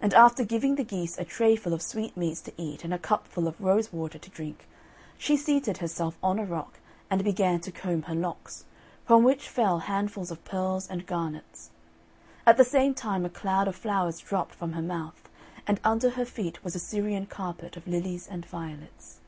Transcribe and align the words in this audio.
And 0.00 0.14
after 0.14 0.44
giving 0.46 0.76
the 0.76 0.82
geese 0.82 1.18
a 1.18 1.26
trayful 1.26 1.74
of 1.74 1.82
sweetmeats 1.82 2.40
to 2.44 2.52
eat 2.56 2.84
and 2.84 2.94
a 2.94 2.98
cupful 2.98 3.46
of 3.46 3.60
rose 3.60 3.92
water 3.92 4.16
to 4.18 4.30
drink, 4.30 4.66
she 5.18 5.36
seated 5.36 5.76
herself 5.76 6.16
on 6.22 6.38
a 6.38 6.44
rock 6.46 6.78
and 7.10 7.22
began 7.22 7.60
to 7.60 7.70
comb 7.70 8.00
her 8.04 8.14
locks, 8.14 8.64
from 9.04 9.24
which 9.24 9.46
fell 9.46 9.80
handfuls 9.80 10.30
of 10.30 10.42
pearls 10.42 10.88
and 10.88 11.04
garnets; 11.04 11.68
at 12.46 12.56
the 12.56 12.64
same 12.64 12.94
time 12.94 13.26
a 13.26 13.28
cloud 13.28 13.68
of 13.68 13.76
flowers 13.76 14.20
dropped 14.20 14.54
from 14.54 14.72
her 14.72 14.80
mouth, 14.80 15.28
and 15.66 15.80
under 15.84 16.08
her 16.16 16.24
feet 16.24 16.64
was 16.64 16.74
a 16.74 16.78
Syrian 16.78 17.26
carpet 17.26 17.76
of 17.76 17.86
lilies 17.86 18.26
and 18.26 18.46
violets. 18.46 19.18